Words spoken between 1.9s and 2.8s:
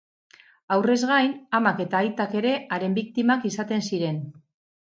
aitak ere